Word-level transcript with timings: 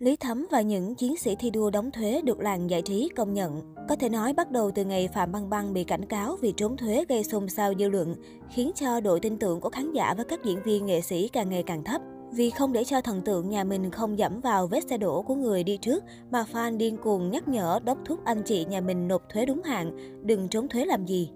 Lý 0.00 0.16
Thấm 0.16 0.46
và 0.50 0.60
những 0.60 0.94
chiến 0.94 1.16
sĩ 1.16 1.36
thi 1.38 1.50
đua 1.50 1.70
đóng 1.70 1.90
thuế 1.90 2.20
được 2.24 2.40
làng 2.40 2.70
giải 2.70 2.82
trí 2.82 3.08
công 3.16 3.34
nhận. 3.34 3.62
Có 3.88 3.96
thể 3.96 4.08
nói 4.08 4.32
bắt 4.32 4.50
đầu 4.50 4.70
từ 4.70 4.84
ngày 4.84 5.08
Phạm 5.14 5.32
Băng 5.32 5.50
Băng 5.50 5.72
bị 5.72 5.84
cảnh 5.84 6.04
cáo 6.06 6.36
vì 6.40 6.52
trốn 6.52 6.76
thuế 6.76 7.04
gây 7.08 7.24
xôn 7.24 7.48
xao 7.48 7.72
dư 7.78 7.88
luận, 7.88 8.14
khiến 8.50 8.70
cho 8.74 9.00
độ 9.00 9.18
tin 9.18 9.38
tưởng 9.38 9.60
của 9.60 9.70
khán 9.70 9.92
giả 9.92 10.14
với 10.14 10.24
các 10.24 10.44
diễn 10.44 10.62
viên 10.62 10.86
nghệ 10.86 11.00
sĩ 11.00 11.28
càng 11.28 11.48
ngày 11.48 11.62
càng 11.62 11.84
thấp. 11.84 12.02
Vì 12.32 12.50
không 12.50 12.72
để 12.72 12.84
cho 12.84 13.00
thần 13.00 13.22
tượng 13.22 13.50
nhà 13.50 13.64
mình 13.64 13.90
không 13.90 14.18
dẫm 14.18 14.40
vào 14.40 14.66
vết 14.66 14.84
xe 14.84 14.98
đổ 14.98 15.22
của 15.22 15.34
người 15.34 15.64
đi 15.64 15.76
trước, 15.76 16.04
mà 16.30 16.44
fan 16.52 16.76
điên 16.76 16.96
cuồng 16.96 17.30
nhắc 17.30 17.48
nhở 17.48 17.80
đốc 17.84 17.98
thúc 18.04 18.24
anh 18.24 18.42
chị 18.42 18.64
nhà 18.64 18.80
mình 18.80 19.08
nộp 19.08 19.22
thuế 19.28 19.46
đúng 19.46 19.62
hạn, 19.62 19.92
đừng 20.26 20.48
trốn 20.48 20.68
thuế 20.68 20.84
làm 20.84 21.06
gì. 21.06 21.30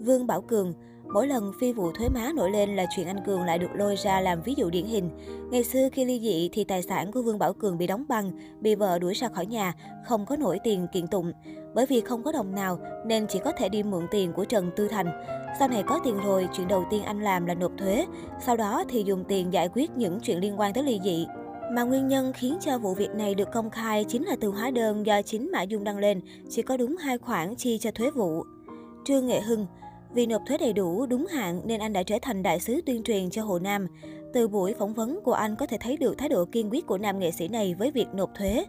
Vương 0.00 0.26
Bảo 0.26 0.40
Cường 0.40 0.72
Mỗi 1.14 1.26
lần 1.26 1.52
phi 1.60 1.72
vụ 1.72 1.92
thuế 1.92 2.08
má 2.08 2.32
nổi 2.34 2.50
lên 2.50 2.76
là 2.76 2.86
chuyện 2.96 3.06
anh 3.06 3.24
Cường 3.26 3.42
lại 3.42 3.58
được 3.58 3.74
lôi 3.74 3.96
ra 3.96 4.20
làm 4.20 4.42
ví 4.42 4.54
dụ 4.56 4.70
điển 4.70 4.84
hình. 4.84 5.10
Ngày 5.50 5.64
xưa 5.64 5.88
khi 5.92 6.04
ly 6.04 6.20
dị 6.20 6.50
thì 6.52 6.64
tài 6.64 6.82
sản 6.82 7.12
của 7.12 7.22
Vương 7.22 7.38
Bảo 7.38 7.52
Cường 7.52 7.78
bị 7.78 7.86
đóng 7.86 8.04
băng, 8.08 8.30
bị 8.60 8.74
vợ 8.74 8.98
đuổi 8.98 9.14
ra 9.14 9.28
khỏi 9.28 9.46
nhà, 9.46 9.72
không 10.06 10.26
có 10.26 10.36
nổi 10.36 10.58
tiền 10.64 10.86
kiện 10.92 11.06
tụng. 11.06 11.32
Bởi 11.74 11.86
vì 11.86 12.00
không 12.00 12.22
có 12.22 12.32
đồng 12.32 12.54
nào 12.54 12.78
nên 13.06 13.26
chỉ 13.26 13.38
có 13.44 13.52
thể 13.52 13.68
đi 13.68 13.82
mượn 13.82 14.06
tiền 14.10 14.32
của 14.32 14.44
Trần 14.44 14.70
Tư 14.76 14.88
Thành. 14.88 15.06
Sau 15.58 15.68
này 15.68 15.82
có 15.82 16.00
tiền 16.04 16.16
rồi, 16.24 16.48
chuyện 16.52 16.68
đầu 16.68 16.84
tiên 16.90 17.02
anh 17.02 17.20
làm 17.20 17.46
là 17.46 17.54
nộp 17.54 17.72
thuế. 17.78 18.06
Sau 18.40 18.56
đó 18.56 18.84
thì 18.88 19.02
dùng 19.02 19.24
tiền 19.24 19.52
giải 19.52 19.68
quyết 19.74 19.90
những 19.96 20.20
chuyện 20.20 20.38
liên 20.38 20.60
quan 20.60 20.72
tới 20.72 20.84
ly 20.84 21.00
dị. 21.04 21.26
Mà 21.72 21.82
nguyên 21.82 22.08
nhân 22.08 22.32
khiến 22.32 22.58
cho 22.60 22.78
vụ 22.78 22.94
việc 22.94 23.10
này 23.10 23.34
được 23.34 23.48
công 23.52 23.70
khai 23.70 24.04
chính 24.08 24.24
là 24.24 24.36
từ 24.40 24.48
hóa 24.48 24.70
đơn 24.70 25.06
do 25.06 25.22
chính 25.22 25.52
Mã 25.52 25.62
Dung 25.62 25.84
đăng 25.84 25.98
lên, 25.98 26.20
chỉ 26.50 26.62
có 26.62 26.76
đúng 26.76 26.96
hai 26.96 27.18
khoản 27.18 27.54
chi 27.56 27.78
cho 27.78 27.90
thuế 27.90 28.10
vụ. 28.10 28.44
Trương 29.04 29.26
Nghệ 29.26 29.40
Hưng 29.40 29.66
vì 30.14 30.26
nộp 30.26 30.42
thuế 30.46 30.58
đầy 30.58 30.72
đủ, 30.72 31.06
đúng 31.06 31.26
hạn 31.26 31.60
nên 31.64 31.80
anh 31.80 31.92
đã 31.92 32.02
trở 32.02 32.18
thành 32.22 32.42
đại 32.42 32.60
sứ 32.60 32.80
tuyên 32.86 33.02
truyền 33.02 33.30
cho 33.30 33.44
Hồ 33.44 33.58
Nam. 33.58 33.86
Từ 34.32 34.48
buổi 34.48 34.74
phỏng 34.74 34.94
vấn 34.94 35.20
của 35.24 35.32
anh 35.32 35.56
có 35.56 35.66
thể 35.66 35.76
thấy 35.80 35.96
được 35.96 36.18
thái 36.18 36.28
độ 36.28 36.44
kiên 36.44 36.70
quyết 36.70 36.86
của 36.86 36.98
nam 36.98 37.18
nghệ 37.18 37.30
sĩ 37.30 37.48
này 37.48 37.74
với 37.74 37.90
việc 37.90 38.06
nộp 38.14 38.30
thuế. 38.38 38.64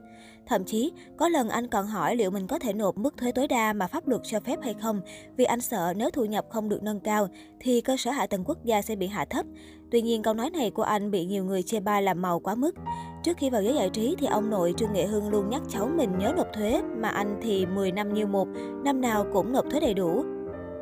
Thậm 0.47 0.63
chí, 0.65 0.91
có 1.17 1.29
lần 1.29 1.49
anh 1.49 1.67
còn 1.67 1.87
hỏi 1.87 2.15
liệu 2.15 2.31
mình 2.31 2.47
có 2.47 2.59
thể 2.59 2.73
nộp 2.73 2.97
mức 2.97 3.17
thuế 3.17 3.31
tối 3.31 3.47
đa 3.47 3.73
mà 3.73 3.87
pháp 3.87 4.07
luật 4.07 4.21
cho 4.23 4.39
phép 4.39 4.59
hay 4.61 4.73
không, 4.81 5.01
vì 5.37 5.45
anh 5.45 5.61
sợ 5.61 5.93
nếu 5.97 6.09
thu 6.09 6.25
nhập 6.25 6.45
không 6.49 6.69
được 6.69 6.83
nâng 6.83 6.99
cao 6.99 7.27
thì 7.59 7.81
cơ 7.81 7.97
sở 7.97 8.11
hạ 8.11 8.27
tầng 8.27 8.43
quốc 8.45 8.57
gia 8.63 8.81
sẽ 8.81 8.95
bị 8.95 9.07
hạ 9.07 9.25
thấp. 9.25 9.45
Tuy 9.91 10.01
nhiên, 10.01 10.21
câu 10.21 10.33
nói 10.33 10.49
này 10.49 10.71
của 10.71 10.83
anh 10.83 11.11
bị 11.11 11.25
nhiều 11.25 11.45
người 11.45 11.63
chê 11.63 11.79
bai 11.79 12.03
làm 12.03 12.21
màu 12.21 12.39
quá 12.39 12.55
mức. 12.55 12.75
Trước 13.23 13.37
khi 13.37 13.49
vào 13.49 13.63
giới 13.63 13.75
giải 13.75 13.89
trí 13.89 14.15
thì 14.19 14.27
ông 14.27 14.49
nội 14.49 14.73
Trương 14.77 14.93
Nghệ 14.93 15.05
Hưng 15.05 15.29
luôn 15.29 15.49
nhắc 15.49 15.61
cháu 15.69 15.89
mình 15.95 16.17
nhớ 16.19 16.33
nộp 16.37 16.47
thuế, 16.53 16.81
mà 16.97 17.09
anh 17.09 17.39
thì 17.41 17.65
10 17.65 17.91
năm 17.91 18.13
như 18.13 18.27
một, 18.27 18.47
năm 18.83 19.01
nào 19.01 19.25
cũng 19.33 19.53
nộp 19.53 19.65
thuế 19.71 19.79
đầy 19.79 19.93
đủ. 19.93 20.34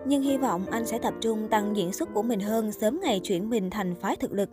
Nhưng 0.06 0.22
hy 0.22 0.38
vọng 0.38 0.66
anh 0.72 0.86
sẽ 0.86 0.98
tập 0.98 1.14
trung 1.22 1.48
tăng 1.48 1.78
diễn 1.78 1.94
xuất 1.94 2.10
của 2.14 2.24
mình 2.24 2.40
hơn 2.40 2.72
sớm 2.72 3.00
ngày 3.04 3.20
chuyển 3.20 3.50
mình 3.50 3.70
thành 3.70 3.96
phái 3.96 4.16
thực 4.16 4.32
lực. 4.32 4.50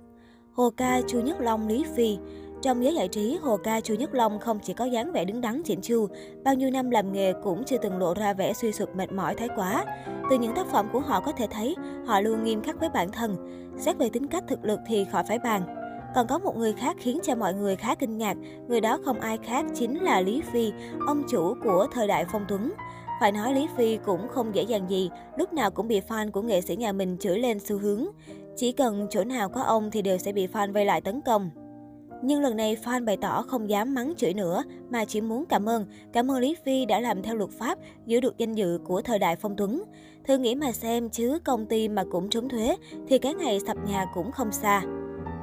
Hồ 0.53 0.71
ca 0.77 1.01
Chu 1.07 1.21
Nhất 1.21 1.41
Long 1.41 1.69
Lý 1.69 1.85
Phi 1.97 2.19
trong 2.63 2.85
giới 2.85 2.95
giải 2.95 3.09
trí, 3.09 3.39
Hồ 3.43 3.57
ca 3.57 3.81
Chu 3.81 3.95
Nhất 3.95 4.15
Long 4.15 4.39
không 4.39 4.59
chỉ 4.63 4.73
có 4.73 4.85
dáng 4.85 5.13
vẻ 5.13 5.25
đứng 5.25 5.41
đắn 5.41 5.63
chỉnh 5.65 5.81
chu, 5.83 6.07
bao 6.45 6.55
nhiêu 6.55 6.71
năm 6.71 6.91
làm 6.91 7.13
nghề 7.13 7.33
cũng 7.43 7.65
chưa 7.65 7.77
từng 7.83 7.99
lộ 7.99 8.15
ra 8.15 8.33
vẻ 8.33 8.53
suy 8.53 8.73
sụp 8.73 8.97
mệt 8.97 9.13
mỏi 9.13 9.35
thái 9.35 9.49
quá. 9.57 9.85
Từ 10.31 10.39
những 10.39 10.55
tác 10.55 10.67
phẩm 10.67 10.89
của 10.93 11.01
họ 11.01 11.21
có 11.21 11.33
thể 11.33 11.47
thấy, 11.51 11.77
họ 12.07 12.21
luôn 12.21 12.45
nghiêm 12.45 12.63
khắc 12.63 12.81
với 12.81 12.89
bản 12.89 13.13
thân. 13.13 13.37
Xét 13.79 13.99
về 13.99 14.09
tính 14.09 14.27
cách 14.27 14.45
thực 14.49 14.65
lực 14.65 14.81
thì 14.87 15.05
khỏi 15.13 15.25
phải 15.29 15.39
bàn. 15.39 15.63
Còn 16.15 16.27
có 16.27 16.39
một 16.39 16.57
người 16.57 16.73
khác 16.73 16.97
khiến 16.99 17.19
cho 17.23 17.35
mọi 17.35 17.55
người 17.55 17.77
khá 17.77 17.95
kinh 17.95 18.19
ngạc, 18.19 18.37
người 18.69 18.81
đó 18.81 18.99
không 19.05 19.21
ai 19.21 19.39
khác 19.39 19.67
chính 19.75 20.03
là 20.03 20.21
Lý 20.21 20.43
Phi, 20.53 20.73
ông 21.07 21.23
chủ 21.29 21.55
của 21.65 21.87
thời 21.93 22.07
đại 22.07 22.25
phong 22.33 22.45
tuấn. 22.49 22.73
Phải 23.21 23.33
nói 23.33 23.55
Lý 23.55 23.67
Phi 23.77 23.97
cũng 23.97 24.29
không 24.29 24.55
dễ 24.55 24.63
dàng 24.63 24.91
gì, 24.91 25.11
lúc 25.37 25.53
nào 25.53 25.71
cũng 25.71 25.89
bị 25.89 26.01
fan 26.09 26.31
của 26.31 26.43
nghệ 26.43 26.61
sĩ 26.61 26.77
nhà 26.77 26.93
mình 26.93 27.17
chửi 27.21 27.39
lên 27.39 27.59
xu 27.61 27.79
hướng. 27.79 28.07
Chỉ 28.57 28.73
cần 28.73 29.07
chỗ 29.11 29.25
nào 29.25 29.49
có 29.49 29.63
ông 29.63 29.91
thì 29.91 30.03
đều 30.03 30.19
sẽ 30.19 30.33
bị 30.33 30.47
fan 30.47 30.73
vây 30.73 30.85
lại 30.85 31.01
tấn 31.01 31.21
công. 31.21 31.51
Nhưng 32.23 32.41
lần 32.41 32.57
này 32.57 32.77
fan 32.85 33.05
bày 33.05 33.17
tỏ 33.17 33.43
không 33.43 33.71
dám 33.71 33.95
mắng 33.95 34.13
chửi 34.17 34.35
nữa, 34.35 34.63
mà 34.91 35.05
chỉ 35.05 35.21
muốn 35.21 35.45
cảm 35.47 35.69
ơn, 35.69 35.87
cảm 36.13 36.31
ơn 36.31 36.39
Lý 36.39 36.57
Phi 36.65 36.85
đã 36.85 37.01
làm 37.01 37.23
theo 37.23 37.35
luật 37.35 37.51
pháp, 37.51 37.79
giữ 38.07 38.21
được 38.21 38.39
danh 38.39 38.55
dự 38.55 38.79
của 38.85 39.03
thời 39.03 39.19
đại 39.19 39.37
phong 39.37 39.57
tuấn. 39.57 39.83
Thử 40.25 40.39
nghĩ 40.39 40.55
mà 40.55 40.73
xem 40.73 41.09
chứ 41.09 41.39
công 41.45 41.67
ty 41.67 41.89
mà 41.89 42.05
cũng 42.11 42.31
trốn 42.31 42.49
thuế, 42.49 42.77
thì 43.09 43.19
cái 43.19 43.35
ngày 43.35 43.61
sập 43.67 43.77
nhà 43.89 44.07
cũng 44.15 44.33
không 44.33 44.53
xa. 44.53 44.83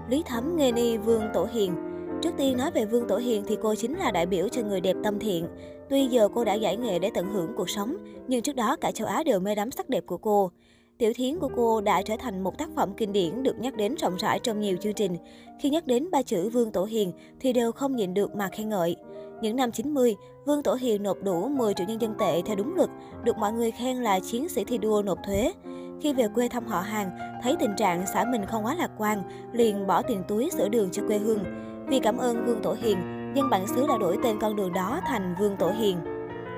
Lý 0.09 0.23
Thấm 0.25 0.56
Nghê 0.56 0.72
Ni 0.72 0.97
Vương 0.97 1.23
Tổ 1.34 1.47
Hiền 1.53 1.87
Trước 2.28 2.34
tiên 2.38 2.58
nói 2.58 2.72
về 2.72 2.86
Vương 2.86 3.08
Tổ 3.08 3.18
Hiền 3.18 3.44
thì 3.48 3.58
cô 3.62 3.76
chính 3.76 3.98
là 3.98 4.12
đại 4.12 4.26
biểu 4.26 4.48
cho 4.48 4.62
người 4.62 4.82
đẹp 4.82 4.96
tâm 5.04 5.20
thiện. 5.20 5.48
Tuy 5.90 6.06
giờ 6.06 6.28
cô 6.36 6.44
đã 6.44 6.54
giải 6.54 6.78
nghệ 6.78 7.00
để 7.00 7.12
tận 7.14 7.34
hưởng 7.34 7.54
cuộc 7.58 7.70
sống, 7.70 7.98
nhưng 8.28 8.42
trước 8.42 8.56
đó 8.56 8.76
cả 8.82 8.92
châu 8.92 9.08
Á 9.08 9.24
đều 9.24 9.40
mê 9.40 9.56
đắm 9.56 9.72
sắc 9.72 9.90
đẹp 9.90 10.04
của 10.06 10.18
cô. 10.18 10.52
Tiểu 10.98 11.14
Thiến 11.16 11.40
của 11.40 11.50
cô 11.56 11.82
đã 11.82 12.02
trở 12.02 12.16
thành 12.20 12.44
một 12.44 12.58
tác 12.58 12.70
phẩm 12.76 12.94
kinh 12.98 13.14
điển 13.14 13.44
được 13.44 13.60
nhắc 13.60 13.76
đến 13.76 13.96
rộng 13.96 14.16
rãi 14.18 14.40
trong 14.40 14.60
nhiều 14.60 14.78
chương 14.82 14.94
trình. 14.94 15.18
Khi 15.60 15.70
nhắc 15.70 15.88
đến 15.88 16.12
ba 16.12 16.22
chữ 16.22 16.50
Vương 16.50 16.72
Tổ 16.72 16.84
Hiền 16.84 17.12
thì 17.40 17.54
đều 17.54 17.72
không 17.72 17.96
nhịn 17.96 18.14
được 18.14 18.36
mà 18.36 18.50
khen 18.50 18.70
ngợi. 18.70 18.96
Những 19.42 19.56
năm 19.56 19.72
90, 19.72 20.16
Vương 20.46 20.64
Tổ 20.64 20.74
Hiền 20.74 21.04
nộp 21.04 21.18
đủ 21.24 21.48
10 21.48 21.74
triệu 21.74 21.88
nhân 21.88 22.02
dân 22.02 22.14
tệ 22.20 22.42
theo 22.42 22.56
đúng 22.56 22.76
luật, 22.76 22.90
được 23.24 23.38
mọi 23.38 23.54
người 23.54 23.72
khen 23.72 23.98
là 23.98 24.20
chiến 24.20 24.50
sĩ 24.50 24.64
thi 24.64 24.78
đua 24.78 25.02
nộp 25.02 25.18
thuế. 25.26 25.54
Khi 26.02 26.14
về 26.14 26.28
quê 26.36 26.48
thăm 26.48 26.66
họ 26.66 26.80
hàng, 26.82 27.09
thấy 27.44 27.56
tình 27.59 27.76
trạng 27.78 28.06
xã 28.14 28.26
mình 28.32 28.46
không 28.46 28.66
quá 28.66 28.76
lạc 28.76 28.92
quan, 28.98 29.24
liền 29.54 29.88
bỏ 29.88 30.02
tiền 30.02 30.24
túi 30.28 30.50
sửa 30.58 30.70
đường 30.70 30.90
cho 30.92 31.04
quê 31.08 31.18
hương. 31.18 31.66
Vì 31.90 32.00
cảm 32.00 32.18
ơn 32.18 32.46
Vương 32.46 32.62
Tổ 32.64 32.75
Hiền, 32.81 32.98
dân 33.36 33.50
bản 33.50 33.68
xứ 33.68 33.88
đã 33.88 33.98
đổi 33.98 34.18
tên 34.24 34.40
con 34.40 34.56
đường 34.56 34.74
đó 34.74 35.00
thành 35.08 35.36
Vương 35.40 35.56
Tổ 35.59 35.70
Hiền. 35.70 35.98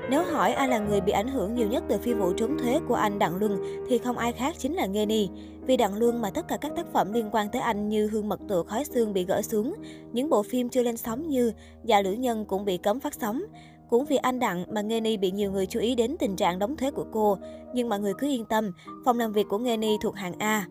Nếu 0.09 0.23
hỏi 0.23 0.53
ai 0.53 0.67
là 0.67 0.79
người 0.79 1.01
bị 1.01 1.11
ảnh 1.11 1.27
hưởng 1.27 1.55
nhiều 1.55 1.67
nhất 1.67 1.83
từ 1.87 1.97
phi 1.97 2.13
vụ 2.13 2.33
trốn 2.33 2.57
thuế 2.57 2.79
của 2.87 2.95
anh 2.95 3.19
Đặng 3.19 3.35
Luân 3.35 3.85
thì 3.89 3.97
không 3.97 4.17
ai 4.17 4.31
khác 4.31 4.55
chính 4.57 4.73
là 4.73 4.85
Nghê 4.85 5.05
Ni. 5.05 5.29
Vì 5.61 5.77
Đặng 5.77 5.97
Luân 5.97 6.21
mà 6.21 6.29
tất 6.29 6.47
cả 6.47 6.57
các 6.57 6.71
tác 6.75 6.85
phẩm 6.93 7.13
liên 7.13 7.29
quan 7.31 7.49
tới 7.49 7.61
anh 7.61 7.89
như 7.89 8.07
Hương 8.07 8.29
mật 8.29 8.39
tựa 8.49 8.63
khói 8.67 8.85
xương 8.85 9.13
bị 9.13 9.25
gỡ 9.25 9.41
xuống, 9.41 9.73
những 10.13 10.29
bộ 10.29 10.43
phim 10.43 10.69
chưa 10.69 10.83
lên 10.83 10.97
sóng 10.97 11.27
như 11.27 11.51
Dạ 11.83 12.01
Lữ 12.01 12.11
Nhân 12.11 12.45
cũng 12.45 12.65
bị 12.65 12.77
cấm 12.77 12.99
phát 12.99 13.13
sóng. 13.13 13.41
Cũng 13.89 14.05
vì 14.05 14.15
anh 14.15 14.39
Đặng 14.39 14.65
mà 14.73 14.81
Nghê 14.81 15.01
Ni 15.01 15.17
bị 15.17 15.31
nhiều 15.31 15.51
người 15.51 15.65
chú 15.65 15.79
ý 15.79 15.95
đến 15.95 16.15
tình 16.19 16.35
trạng 16.35 16.59
đóng 16.59 16.77
thuế 16.77 16.91
của 16.91 17.05
cô. 17.11 17.37
Nhưng 17.73 17.89
mọi 17.89 17.99
người 17.99 18.13
cứ 18.17 18.27
yên 18.27 18.45
tâm, 18.45 18.71
phòng 19.05 19.19
làm 19.19 19.33
việc 19.33 19.45
của 19.49 19.57
Nghê 19.57 19.77
Ni 19.77 19.97
thuộc 20.01 20.15
hạng 20.15 20.33
A. 20.39 20.65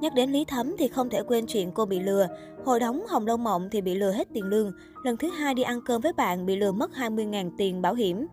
Nhắc 0.00 0.14
đến 0.14 0.32
Lý 0.32 0.44
Thấm 0.44 0.74
thì 0.78 0.88
không 0.88 1.10
thể 1.10 1.22
quên 1.22 1.46
chuyện 1.46 1.72
cô 1.72 1.86
bị 1.86 2.00
lừa. 2.00 2.26
Hồi 2.64 2.80
đóng 2.80 3.06
Hồng 3.08 3.26
Lâu 3.26 3.36
Mộng 3.36 3.68
thì 3.72 3.80
bị 3.80 3.94
lừa 3.94 4.10
hết 4.10 4.28
tiền 4.34 4.44
lương. 4.44 4.72
Lần 5.04 5.16
thứ 5.16 5.30
hai 5.30 5.54
đi 5.54 5.62
ăn 5.62 5.80
cơm 5.80 6.00
với 6.00 6.12
bạn 6.12 6.46
bị 6.46 6.56
lừa 6.56 6.72
mất 6.72 6.90
20.000 6.94 7.50
tiền 7.58 7.82
bảo 7.82 7.94
hiểm. 7.94 8.26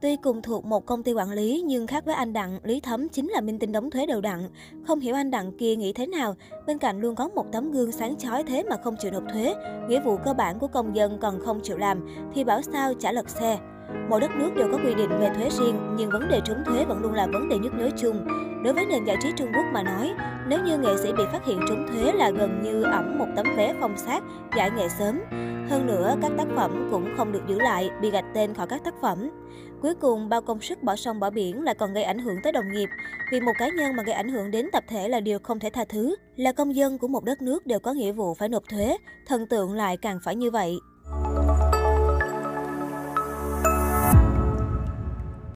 Tuy 0.00 0.16
cùng 0.16 0.42
thuộc 0.42 0.64
một 0.64 0.86
công 0.86 1.02
ty 1.02 1.12
quản 1.12 1.32
lý 1.32 1.62
nhưng 1.66 1.86
khác 1.86 2.04
với 2.04 2.14
anh 2.14 2.32
Đặng, 2.32 2.58
Lý 2.62 2.80
Thấm 2.80 3.08
chính 3.08 3.28
là 3.28 3.40
minh 3.40 3.58
tinh 3.58 3.72
đóng 3.72 3.90
thuế 3.90 4.06
đều 4.06 4.20
đặn. 4.20 4.48
Không 4.86 5.00
hiểu 5.00 5.14
anh 5.14 5.30
Đặng 5.30 5.52
kia 5.58 5.76
nghĩ 5.76 5.92
thế 5.92 6.06
nào, 6.06 6.34
bên 6.66 6.78
cạnh 6.78 7.00
luôn 7.00 7.14
có 7.14 7.28
một 7.28 7.46
tấm 7.52 7.72
gương 7.72 7.92
sáng 7.92 8.16
chói 8.16 8.44
thế 8.44 8.62
mà 8.62 8.76
không 8.84 8.96
chịu 8.98 9.10
nộp 9.10 9.24
thuế. 9.32 9.54
Nghĩa 9.88 10.00
vụ 10.00 10.16
cơ 10.24 10.34
bản 10.34 10.58
của 10.58 10.68
công 10.68 10.96
dân 10.96 11.18
còn 11.20 11.40
không 11.44 11.60
chịu 11.62 11.78
làm 11.78 12.06
thì 12.34 12.44
bảo 12.44 12.62
sao 12.62 12.94
trả 12.94 13.12
lật 13.12 13.28
xe. 13.28 13.58
Mỗi 14.08 14.20
đất 14.20 14.30
nước 14.36 14.50
đều 14.56 14.68
có 14.72 14.78
quy 14.84 14.94
định 14.94 15.18
về 15.20 15.30
thuế 15.36 15.48
riêng, 15.50 15.94
nhưng 15.96 16.10
vấn 16.10 16.28
đề 16.28 16.40
trốn 16.44 16.58
thuế 16.66 16.84
vẫn 16.84 17.02
luôn 17.02 17.14
là 17.14 17.26
vấn 17.32 17.48
đề 17.48 17.58
nhức 17.58 17.74
nhối 17.74 17.92
chung. 17.96 18.26
Đối 18.64 18.74
với 18.74 18.86
nền 18.86 19.04
giải 19.04 19.16
trí 19.22 19.28
Trung 19.36 19.48
Quốc 19.56 19.64
mà 19.72 19.82
nói, 19.82 20.14
nếu 20.48 20.58
như 20.64 20.78
nghệ 20.78 20.96
sĩ 21.02 21.12
bị 21.12 21.24
phát 21.32 21.44
hiện 21.46 21.60
trốn 21.68 21.86
thuế 21.88 22.12
là 22.12 22.30
gần 22.30 22.60
như 22.62 22.82
ẩm 22.82 23.18
một 23.18 23.26
tấm 23.36 23.46
vé 23.56 23.74
phong 23.80 23.96
sát, 23.96 24.22
giải 24.56 24.70
nghệ 24.70 24.88
sớm. 24.88 25.20
Hơn 25.70 25.86
nữa, 25.86 26.14
các 26.22 26.32
tác 26.38 26.46
phẩm 26.56 26.88
cũng 26.90 27.14
không 27.16 27.32
được 27.32 27.42
giữ 27.48 27.58
lại, 27.58 27.90
bị 28.00 28.10
gạch 28.10 28.24
tên 28.34 28.54
khỏi 28.54 28.66
các 28.66 28.84
tác 28.84 28.94
phẩm. 29.02 29.30
Cuối 29.82 29.94
cùng, 29.94 30.28
bao 30.28 30.42
công 30.42 30.60
sức 30.60 30.82
bỏ 30.82 30.96
sông 30.96 31.20
bỏ 31.20 31.30
biển 31.30 31.62
lại 31.62 31.74
còn 31.74 31.94
gây 31.94 32.04
ảnh 32.04 32.18
hưởng 32.18 32.36
tới 32.42 32.52
đồng 32.52 32.72
nghiệp. 32.72 32.88
Vì 33.32 33.40
một 33.40 33.52
cá 33.58 33.68
nhân 33.68 33.96
mà 33.96 34.02
gây 34.02 34.14
ảnh 34.14 34.28
hưởng 34.28 34.50
đến 34.50 34.66
tập 34.72 34.84
thể 34.88 35.08
là 35.08 35.20
điều 35.20 35.38
không 35.38 35.58
thể 35.58 35.70
tha 35.70 35.84
thứ. 35.88 36.16
Là 36.36 36.52
công 36.52 36.76
dân 36.76 36.98
của 36.98 37.08
một 37.08 37.24
đất 37.24 37.42
nước 37.42 37.66
đều 37.66 37.78
có 37.78 37.92
nghĩa 37.92 38.12
vụ 38.12 38.34
phải 38.34 38.48
nộp 38.48 38.62
thuế, 38.70 38.96
thần 39.26 39.46
tượng 39.46 39.72
lại 39.72 39.96
càng 39.96 40.18
phải 40.24 40.36
như 40.36 40.50
vậy. 40.50 40.76